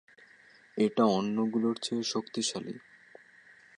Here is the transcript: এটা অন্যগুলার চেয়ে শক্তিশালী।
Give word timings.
এটা 0.77 1.03
অন্যগুলার 1.05 1.75
চেয়ে 1.81 2.03
শক্তিশালী। 2.03 2.75